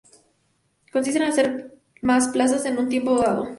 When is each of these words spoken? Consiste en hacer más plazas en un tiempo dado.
Consiste 0.91 1.19
en 1.19 1.27
hacer 1.29 1.77
más 2.01 2.29
plazas 2.29 2.65
en 2.65 2.79
un 2.79 2.89
tiempo 2.89 3.19
dado. 3.19 3.47